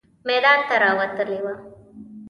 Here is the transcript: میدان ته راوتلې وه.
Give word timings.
میدان 0.27 0.59
ته 0.67 0.75
راوتلې 0.83 1.39
وه. 1.43 1.53